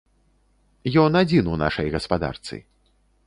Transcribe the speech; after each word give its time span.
Ён 1.03 1.11
адзін 1.21 1.51
у 1.53 1.59
нашай 1.63 1.93
гаспадарцы. 1.97 2.55